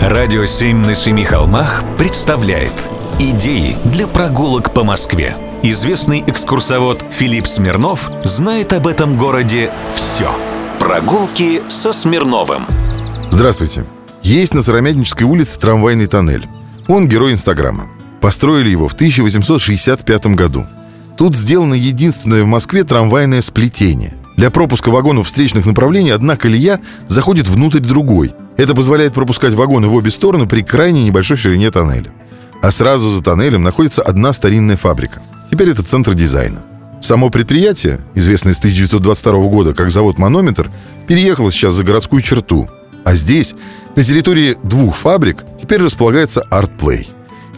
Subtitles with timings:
[0.00, 2.72] Радио «Семь на семи холмах» представляет
[3.18, 5.36] Идеи для прогулок по Москве.
[5.62, 10.34] Известный экскурсовод Филипп Смирнов знает об этом городе все.
[10.78, 12.62] Прогулки со Смирновым.
[13.28, 13.84] Здравствуйте.
[14.22, 16.48] Есть на Сыромятнической улице трамвайный тоннель.
[16.88, 17.86] Он герой Инстаграма.
[18.22, 20.64] Построили его в 1865 году.
[21.18, 24.14] Тут сделано единственное в Москве трамвайное сплетение.
[24.38, 28.32] Для пропуска вагонов встречных направлений одна колея заходит внутрь другой.
[28.60, 32.12] Это позволяет пропускать вагоны в обе стороны при крайне небольшой ширине тоннеля.
[32.60, 35.22] А сразу за тоннелем находится одна старинная фабрика.
[35.50, 36.60] Теперь это центр дизайна.
[37.00, 40.70] Само предприятие, известное с 1922 года как завод «Манометр»,
[41.06, 42.68] переехало сейчас за городскую черту.
[43.02, 43.54] А здесь,
[43.96, 47.08] на территории двух фабрик, теперь располагается «Артплей».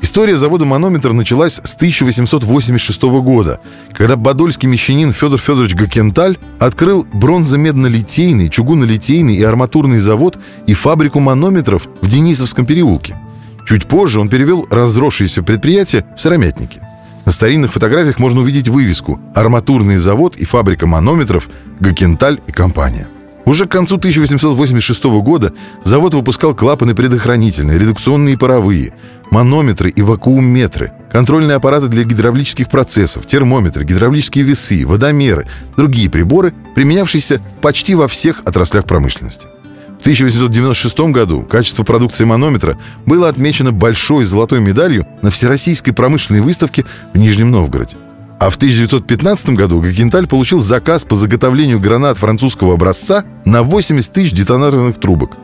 [0.02, 3.60] История завода «Манометр» началась с 1886 года,
[3.92, 11.86] когда подольский мещанин Федор Федорович Гакенталь открыл бронзо-медно-литейный, чугунно-литейный и арматурный завод и фабрику манометров
[12.00, 13.16] в Денисовском переулке.
[13.64, 16.80] Чуть позже он перевел разросшееся предприятие в сыромятники.
[17.24, 23.06] На старинных фотографиях можно увидеть вывеску «Арматурный завод и фабрика манометров Гакенталь и компания».
[23.44, 28.94] Уже к концу 1886 года завод выпускал клапаны предохранительные, редукционные паровые,
[29.30, 37.40] манометры и вакуумметры, контрольные аппараты для гидравлических процессов, термометры, гидравлические весы, водомеры, другие приборы, применявшиеся
[37.60, 39.48] почти во всех отраслях промышленности.
[39.98, 42.76] В 1896 году качество продукции манометра
[43.06, 47.96] было отмечено большой золотой медалью на Всероссийской промышленной выставке в Нижнем Новгороде.
[48.42, 54.32] А в 1915 году Гакенталь получил заказ по заготовлению гранат французского образца на 80 тысяч
[54.32, 55.36] детонаторных трубок.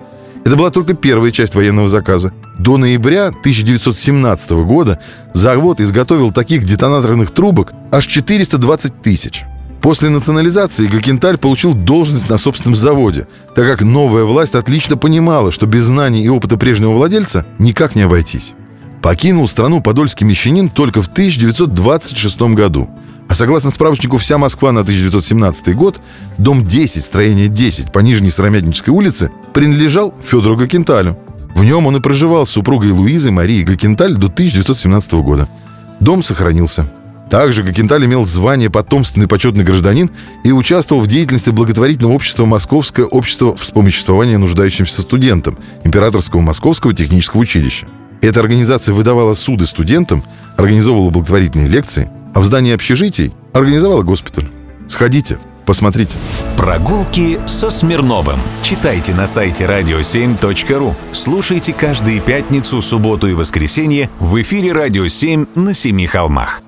[0.44, 2.32] Это была только первая часть военного заказа.
[2.58, 4.98] До ноября 1917 года
[5.32, 9.44] завод изготовил таких детонаторных трубок аж 420 тысяч.
[9.80, 15.66] После национализации Гакенталь получил должность на собственном заводе, так как новая власть отлично понимала, что
[15.66, 18.54] без знаний и опыта прежнего владельца никак не обойтись.
[19.02, 22.90] Покинул страну подольский мещанин только в 1926 году.
[23.28, 26.00] А согласно справочнику «Вся Москва» на 1917 год,
[26.38, 31.18] дом 10, строение 10 по Нижней Сыромятнической улице принадлежал Федору Гакенталю.
[31.54, 35.48] В нем он и проживал с супругой Луизой Марией Гакенталь до 1917 года.
[36.00, 36.90] Дом сохранился.
[37.30, 40.10] Также Гакенталь имел звание потомственный почетный гражданин
[40.44, 47.86] и участвовал в деятельности благотворительного общества Московское общество вспомоществования нуждающимся студентам Императорского Московского технического училища.
[48.20, 50.22] Эта организация выдавала суды студентам,
[50.56, 54.48] организовывала благотворительные лекции, а в здании общежитий организовала госпиталь.
[54.86, 56.16] Сходите, посмотрите.
[56.56, 58.40] Прогулки со Смирновым.
[58.62, 60.94] Читайте на сайте radio7.ru.
[61.12, 66.62] Слушайте каждые пятницу, субботу и воскресенье в эфире «Радио 7» на Семи холмах.